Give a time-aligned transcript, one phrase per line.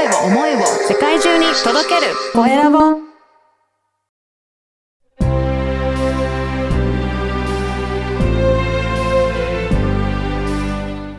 [0.00, 2.78] 声を思いを世界中に届けるコエラボ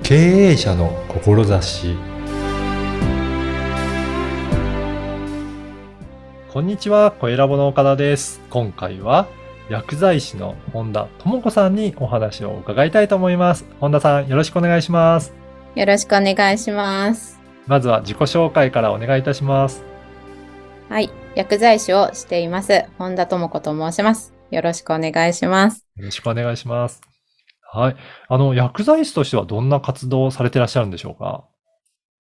[0.02, 1.96] 経営者の志
[6.52, 8.42] こんにちは、コエラボの岡田です。
[8.50, 9.28] 今回は
[9.70, 13.66] 薬剤師の本田智子さんにお話を伺いたいと思います。
[13.80, 15.34] 本田さん、よろしくお願いします。
[15.76, 17.41] よろしくお願いします。
[17.68, 19.84] まずは自己紹介からお願いいたします。
[20.90, 21.10] はい。
[21.36, 22.86] 薬剤師をしています。
[22.98, 24.34] 本田智子と申します。
[24.50, 25.86] よろしくお願いします。
[25.96, 27.02] よろしくお願いします。
[27.72, 27.96] はい。
[28.28, 31.46] あの、薬剤師としてはどんな活動をされてらっしゃるんでしょうか？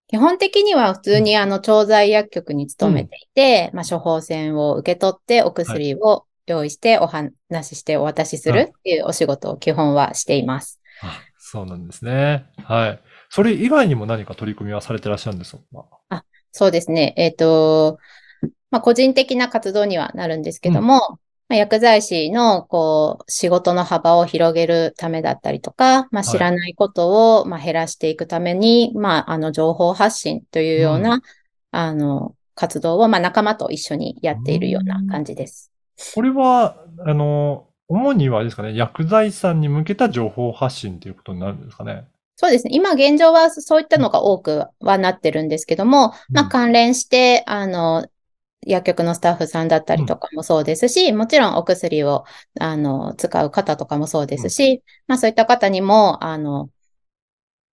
[0.07, 7.33] 基本的には普通にあの、調剤薬局に勤めていて、まあ、処方箋を受け取ってお薬を用意してお話
[7.63, 10.79] ししてお渡しするっていうお仕事を基本はしています。
[11.01, 12.45] あそうなんですね。
[12.63, 13.01] はい。
[13.33, 15.75] それ以外にも何か取り組みはされてらっしゃるんでしょう
[16.09, 17.13] かそうですね。
[17.15, 17.97] えっ、と、
[18.71, 20.99] まあ、個人的な活動にはなるんですけども、
[21.47, 31.21] まあ、薬剤師の、こう、仕事の幅を広げるためだったりとか、まあ、い知らないことを、まあ、減らしていくために、まあ、あの、情報発信というような、う
[31.71, 35.71] あの、活動を、まあ、仲間と一緒にやっているような感じです。
[36.15, 42.07] これは、あの、主にはですかね、薬剤師さんに向けた情報発信ということになるんですかね？
[42.41, 42.71] そうですね。
[42.73, 48.07] 今現状はそういったのが多くはなってるんですけども、まあ、うん関連して、あの、
[48.65, 52.25] 薬局のスタッフさんだったりとかもそうですし、もちろんお薬を、
[52.59, 56.71] あの、使う方とかもそうですし、まあそういった方にも、あの、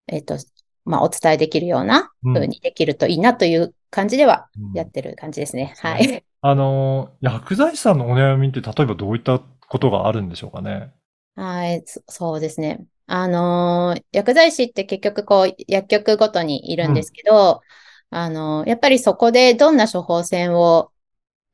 [0.07, 0.37] えっと、
[0.83, 5.73] まあお伝えできるようなうん風にできるといいなという感じではうんやってる感じですね。
[5.77, 6.25] そうはい。
[6.41, 10.91] あの、薬剤師さんのお悩みって例えばどういったことがあるんでしょうかね？
[11.35, 12.85] はい、そそうですね。
[13.07, 17.61] あのー薬剤師って結局こう、薬局ごとにいるんですけど、
[18.09, 20.91] あのーやっぱりそこでどんな処方箋を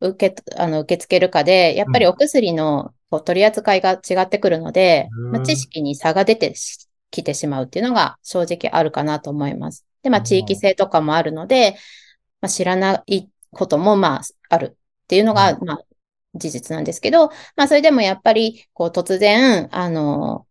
[0.01, 5.31] 受け、あの、受け付けるかで、やっぱりお薬のこう取り扱いが違ってくるので、うん。
[5.31, 9.85] まあ、知識に差が出てしきてしまうっていうのが正直あるかなと思います。
[10.01, 10.25] で、まあ、うん。
[10.25, 11.77] 地域性とかもあるので、
[12.41, 15.85] まあ、知らないことも、まあ、あるっていうのが、まあ、
[16.35, 20.47] 事実なんですけど、まあ、それでもやっぱり、こう、突然、あの、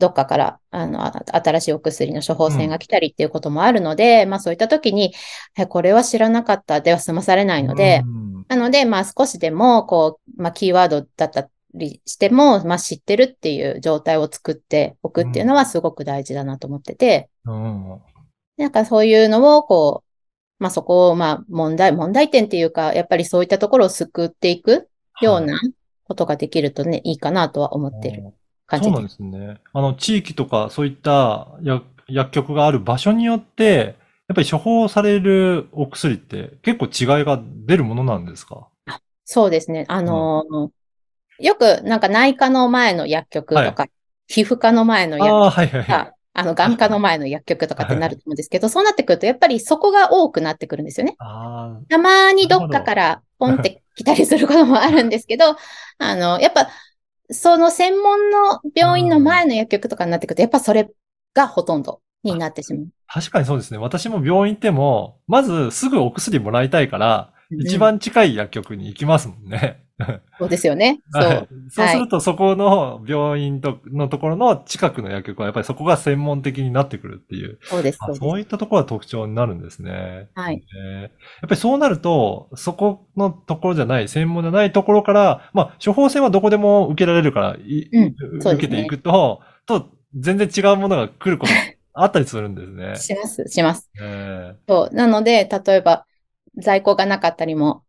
[0.00, 5.14] どっかから、あの、あ新しいお薬の処方箋が来たりっていうこともあるので、まあ、そういった時に、
[5.56, 6.80] えこれは知らなかった。
[6.80, 8.46] では済まされないので、うん。
[8.48, 18.00] なので、まあ、少しでも、こう、まあ、キーワードだったりしても、まあ、知ってるっていう状態を作っておくっていうのはすごく大事だなと思ってて、うん。
[18.56, 24.88] なんかそういうのを、こう、まあ、そこを、まあ、問題、問題点っていうか、やっぱりそういったところを救っていく
[25.20, 25.44] ようはい。
[25.44, 25.60] な
[26.04, 28.34] ことができるとね、いいかなとは思ってる
[28.70, 28.92] 感じで。
[28.92, 29.58] そうなんですすね。
[29.72, 33.96] あの、地域とかそういった薬薬局がある場所によって、
[34.28, 38.68] やっぱり処方されるお薬って結構違いが出るものなんですか？
[39.24, 39.84] そうですね。
[39.88, 40.70] あのー
[41.40, 43.86] よく、なんか内科の前の薬局とか、
[44.28, 45.86] 皮膚科の前の薬局ああ、はいはいはい。
[46.06, 51.16] か、あの、眼科の前の薬局とかってなると思うんですけど、そうなってくると、やっぱりそこが多くなってくるんですよね。
[51.88, 55.56] たまにどっかからポンって来たりすることもあるんですけど、
[55.98, 56.68] あの、やっぱ、
[57.30, 60.90] その専門の病院の前の薬局とかになってくると、やっぱそれ
[61.34, 62.88] がほとんどになってしまう。
[63.06, 63.78] 確かにそうですね。
[63.78, 69.84] 私も病院行っても、まずすぐお薬もらいたいから、一うん番近い薬局に行きますもんね。
[70.38, 71.00] そうですよね。
[71.12, 71.48] そはい。
[71.50, 71.70] う。
[71.70, 78.16] そうすると、そこの病院とのところの近くの薬局は、やっぱりそこが専門的になってくるっていう、そうです、あそう。
[78.16, 80.28] そういったところが特徴になるんですね。
[80.34, 80.62] はい。
[80.76, 91.58] えーやっぱりそうなると、そこのところじゃない、専門じゃないところから、まあ、処方箋はどこでも受けられるから、いうんね受けていくと、と、全然違うものが来ることが
[91.94, 92.96] あったりするんですね。
[92.96, 93.90] します、します。
[94.00, 94.94] えそう。
[94.94, 96.06] なので、例えば、
[96.56, 97.84] 在庫がなかったりも。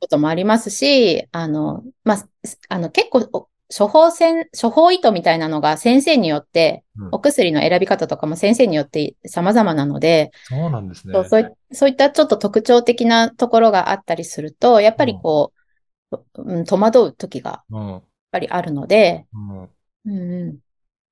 [0.00, 11.14] こともありますし、あの、まあ、すあの、結構、お処方箋、処方意図みたいなのが先生によって、うんお薬の選び方とかも先生によって様々なので、そうなんですね。
[11.30, 15.52] そうそういったちょっと特徴的なところがあったりすると、やっぱりこ
[16.12, 18.02] う、うん、戸惑う時がやっうん。
[18.32, 19.76] ぱりあるので、うん。
[20.06, 20.60] うんうん、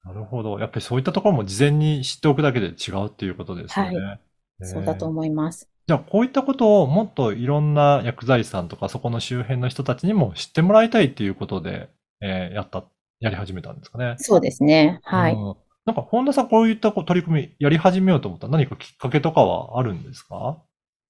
[0.05, 0.59] なるほど。
[0.61, 3.93] やっぱりそういったところも事前に知っておくだけで違うっていうことですよね。
[3.93, 4.19] は
[4.63, 5.69] そうだとえー思います。
[5.87, 11.91] じゃあ、こういったことをもっといろんな薬剤師さんとか、そこの周辺の人たちにも知ってもらいたいっていうことで、
[12.23, 12.85] えーやった、
[13.21, 14.17] やり始めたんですかね。
[14.19, 15.01] そうですね。
[15.05, 15.35] はい。
[15.35, 20.57] うんなんか、本田さん、こういった取り組みやり始めようと思った何かきっかけとかはあるんですか？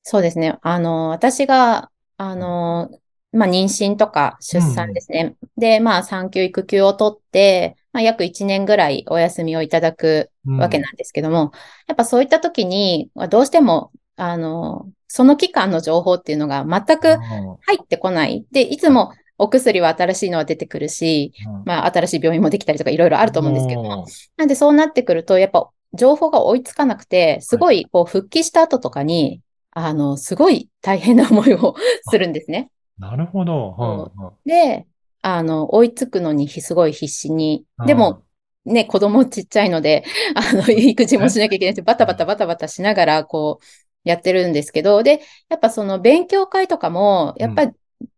[0.03, 0.59] そうですね。
[0.63, 2.91] あの、私が、あの、
[3.33, 5.37] まあ、妊娠とか出産ですね。
[5.57, 11.53] で、まあ、産休育休を取って、まあ、約1年ぐらいお休みをいただくわけなんですけども、
[11.87, 17.19] やっぱそういった時に、どうしても、あの、その期間の情報っていうのが全くうん。
[17.19, 18.45] 入ってこない。
[18.53, 21.63] で、いつもお薬は新しいのは出てくるし、うん。
[21.65, 29.41] まあ、新しい病院もできたりとかいろいろあると思うんですけど、おーなんでそうなってくると、やっぱ情報が追いつかなくて、すごいこう復帰した後とかに、
[29.73, 31.75] あの、すごい大変な思いを
[32.09, 32.71] するんですね。
[32.99, 33.75] なるほど。
[33.79, 34.31] うんう。
[34.31, 34.33] ん。
[34.45, 34.87] で、
[35.23, 37.65] あの、追いつくのにひすごい必死に。
[37.87, 37.99] でうん。
[37.99, 38.23] も、
[38.65, 43.65] ね、子供ちっちゃいので、あの、育児もしなきゃいけないし、バタバタバタバタしながら、こう、
[44.05, 47.73] やってるんですけど、で、やっぱその勉強会とかも、やっぱり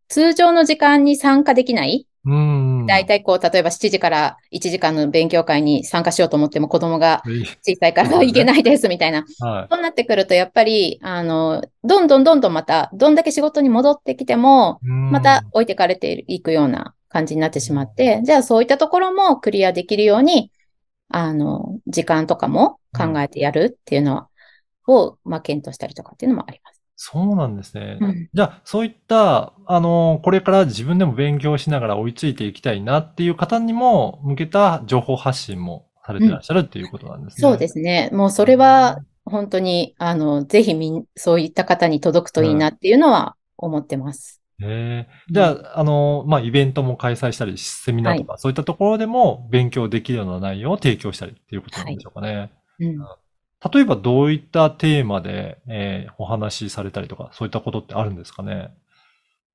[0.08, 2.06] 通常の時間に参加できない？
[2.24, 2.86] うん。
[2.86, 7.44] だいたいこう、例えば7時から1時間の勉強会に参加しようと思っても子供がい。
[7.62, 9.24] 小さいからいけないですみたいな。
[9.40, 14.86] はそうなってくると、やっぱり、あの、どんどんどんどんまた、どんだけ仕事に戻ってきても、い。
[14.86, 20.50] また置いてかれていくような感じになってしまって、じゃあそういったところもクリアできるように、
[21.08, 24.28] あの、時間とかも考えてやるっていうのは、
[24.86, 26.82] を、まあ、検討したりとかっていうのもあります。
[26.98, 27.98] そうなんですね。
[28.00, 37.40] うんじゃあ、そういった、あの、これから自分でも勉強しながら追いついていきたいなっていう方にも向けた情報発信もされてらっしゃるっていうことなんですね。
[37.42, 38.10] そうですね。
[38.12, 44.40] もうそれは、本当に、あの、ぜひみん、そういった方に届くといいなっていうのは思ってます。
[44.60, 52.52] へえじゃあ、あの、まあ、イベントも開催したり、セミナーとか、そういったところでも勉強できるような内容を提供したりっていうことなんでしょうかね。
[52.78, 52.98] うん。
[53.72, 58.70] 例えば、どういったテーマで、えーお話しされたりとか、そういったことってあるんですかね？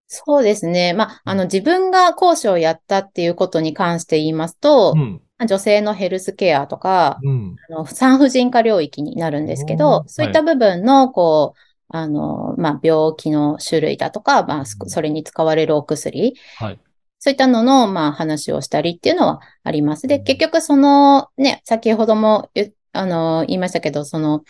[0.08, 0.94] そうですね。
[0.94, 5.22] まあ、あの、自分が講師をやったっていうことに関して言いますとう、ん。
[5.48, 7.56] 女性のヘルスケアとか、うん。
[7.70, 11.60] あの産婦人科領域になるんですけおどー、そういった部分の、こう、
[11.96, 16.80] あの、まあ、病気の種類だとか、まあ、そそれに使われるお薬、はい。
[17.20, 20.08] そういったのの、まあ、話をしたりっていうのはあります。
[20.08, 24.44] で、結局、その、ね、先ほども言、あの、言いましたけど、その、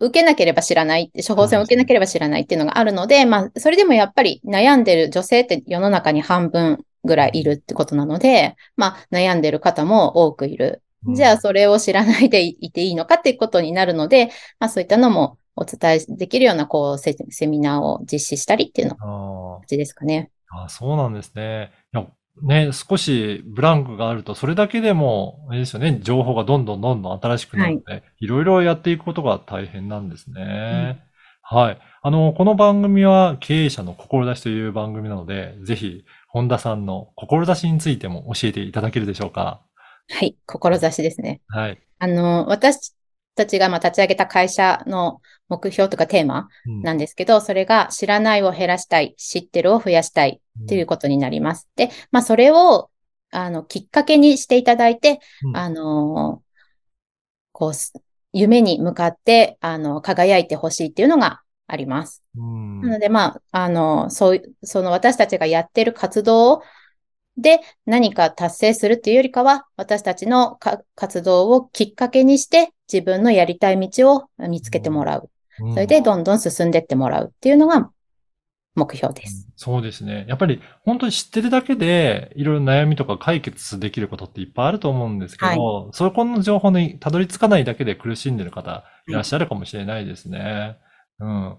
[0.00, 10.82] 受けなければ知らない、処方箋を受けなければ知らないっていうのがあるので、まあ、それでもやっぱり悩んでる女性って世の中に半分ぐらいいるってことなので、まあ、悩んでる方も多くいる。
[11.08, 14.26] じゃあ、それを知らないでいていいのかっていうことになるので、
[14.58, 20.30] まあ、そういったのもお伝えできるような、こう、セセミナーを実施したりっていうのがあー感じですかね。
[20.50, 21.72] あ、そうなんですね。
[21.92, 22.06] いや、
[22.40, 31.04] ね、少しブランクがあると、それだけでも、あれですよね、情報がどんどんどんどん新しくなるので、いろいろやっていくことが大変なんですね。
[31.42, 31.78] はい。
[32.00, 39.60] あの、この番組は経営者の志という番組なので、ぜひ、本田さんの志についても教えていただけるでしょうか。
[40.08, 41.42] はい、志ですね。
[41.48, 41.78] はい。
[41.98, 42.94] あの、私
[43.34, 45.20] たちがまあ立ち上げた会社の
[45.52, 51.68] 目標とかテーマうんなんですけど、それが知らないを減らしたい、知ってるを増やしたいっていうことになります。
[51.76, 52.90] で、まあそれを、
[53.30, 56.42] あの、きっかけにしていただいて、うんあの、
[57.52, 57.92] こうす、
[58.32, 62.22] 夢に向かって、あの、輝いてほしいっていうのがあります。
[62.36, 66.62] うんなので、まあ、あの、そういう、その私たちがやってる活動
[67.36, 75.30] で何か達成するっていうよりかは、私たちのか活動をきっかけにして自分のやりたい道を見つけてもらう。
[75.62, 77.90] うんそれでどんどん進んでってもらうっていうのが
[78.74, 79.48] 目標です。
[79.56, 80.24] そうですね。
[80.28, 90.78] やっぱり本当に知ってるだけで、いろいろ悩みとか解決できることっていっぱいあると思うんですけど、そこの情報にたどり着かないだけで苦しんでる方いらっしゃるかもしれないですね。
[91.20, 91.58] うん。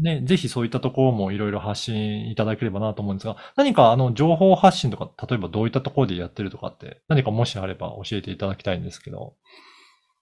[0.00, 9.34] ね、ぜひそういったところもいろいろ発信いただければなと思うんですが、何かあの情報発信とか、例えばどういったところでやってるとかって、何かもしあれば教えていただきたいんですけど。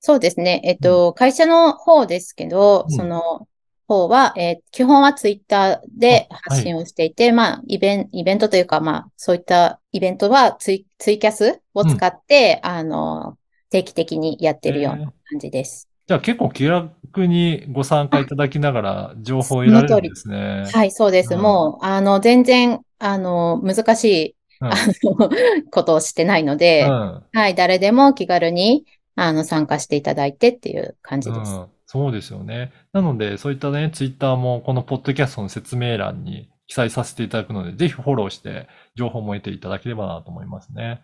[0.07, 0.61] そうですね。
[0.63, 3.49] えっと、会社の方ですけど、うんその
[3.89, 13.37] 方は、えー基本はツイッターで発信をしていて、まあ、イベン、イベントというか、まあ、そういったイベントはツイ、ツイキャスを使って、あの、
[13.71, 15.89] 定期的にやってるような感じです。
[16.07, 16.93] じゃあ結構気楽
[17.27, 20.67] にご参加いただきながら情報を得られるんですね。
[20.73, 21.35] はい、そうです。
[21.35, 25.31] うんもう、あの、全然、あの、難しい、うんあの、
[25.73, 28.85] ことをしてないので、うんはい、誰でも気軽に、
[29.17, 31.53] あの、参加していただいてっていう感じです。
[31.53, 32.73] うん、そうですよね。
[32.93, 41.03] なので、そういったね、ツイッターもこのポッドキャストの説明欄に記載させていただくので、ぜひフォローして情報も得ていただければなと思いますね。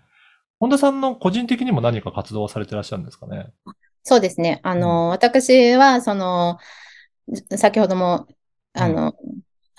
[0.61, 3.47] 本田さんの個人的にも何か活動をされてらっしゃるんですかね？
[4.04, 4.61] そうですね。
[4.62, 6.59] あの、私は、その、
[7.28, 8.26] じ先ほども、
[8.75, 9.14] あの、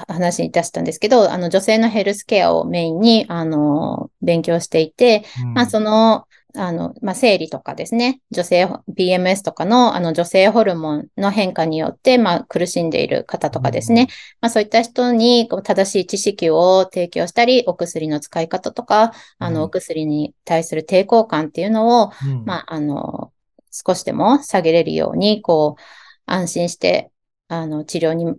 [0.08, 14.08] 話に出したんですけど、あの、女性のヘルスケアをメインに、あの、勉強していて、うんまあ、その、あの、まあ、生理とかですね、女性、PMS とかの、あの、女性ホルモンの変化によって、まあ、苦しんでいる方とかですね、
[14.40, 19.54] まあ、そういった人に、こう正しい知識を提供したり、お薬の使い方とか、あうん。
[19.56, 22.46] の、お薬に対する抵抗感っていうのを、うん。
[22.46, 23.32] まあ、あの、
[23.72, 25.82] 少しでも下げれるように、こう、
[26.28, 27.12] 安心して、
[27.48, 28.36] あの、治療に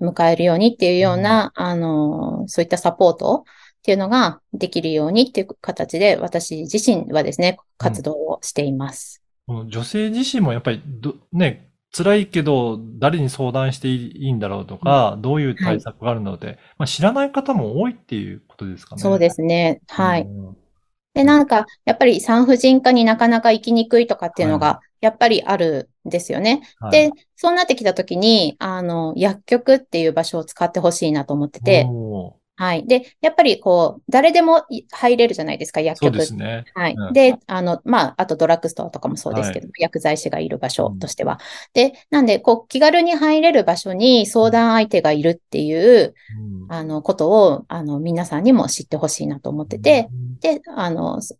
[0.00, 3.44] 迎えるようにっていうような、あの、そういったサポート
[3.86, 9.22] っていうのができるようにっていう形で、私自身はですね、活動をしています。
[9.46, 19.02] この女性自身もやっぱりど、ね、辛いけど、誰に相談していいんだろうとか、どういう対策があるので、まあ、知らない方も多いっていうことですかね。
[19.02, 19.80] そうですね。
[19.86, 20.22] はい。
[20.22, 20.56] うん
[21.16, 26.60] で、なんか、やっぱり産婦人科になかなか行きにくいとかっていうのが、やっぱりあるんですよね。
[26.78, 31.86] はいで、そうなってきたときに、あの、薬局っていう場所を使ってほしいなと思ってて、
[32.58, 32.86] はい。
[32.86, 36.64] で、やっぱりこう、誰でもい入れるじゃないですか、薬そう局ですね。
[36.74, 37.12] はいうん。
[37.12, 41.38] で、あの、まあ、あとドラッグストアとかもそうですけど、薬剤師がいる場所としては。
[41.74, 51.36] で、なんで、こう、気軽に入れる場所に相談相手がいるっていう、うんあの、ことを、あの、皆さんにも知ってほしいなと思ってて、うんで、あの、そ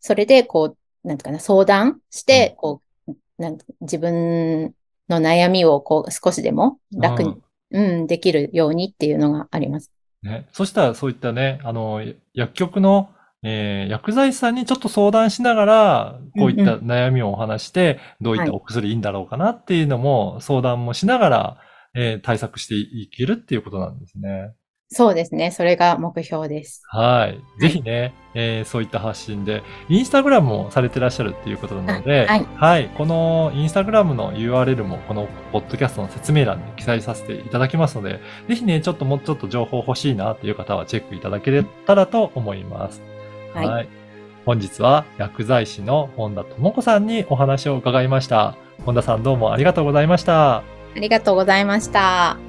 [0.00, 4.74] それで、こう、なんていうかな、相談して、こう、なん自分
[5.08, 7.36] の悩みを、こう、少しでも楽に、
[7.70, 9.90] うん、できるようにっていうのがあります。
[10.22, 12.02] ね、そしたらそういったね、あの、
[12.34, 13.10] 薬局の、
[13.44, 21.58] えー薬剤師さんにちょっと相談しながら、こういった悩みをお話して、どういったお薬いいんだろうかなっていうのも相談もしながら、
[21.94, 24.54] えー対策していけるっていうことなんですね。
[24.90, 25.50] そうですね。
[25.50, 26.82] それが目標です。
[26.86, 27.60] はい。
[27.60, 43.02] ぜひね、えーそういった発信で、インスタグラムもされてらっしゃるっていうことなので、あはいこのインスタグラムの URL もこのポッドキャストの説明欄に記載させていただきますので、ぜひね、ちょっともうちょっと情報欲しいなっていう方はチェックいただけたらと思います。
[43.54, 43.88] はい
[44.46, 48.56] 本日は薬剤師の本田智子さんにお話を伺いました。
[48.86, 50.58] 本田さんどうもありがとうございました。
[50.58, 50.62] あ
[50.94, 52.47] りがとうございました。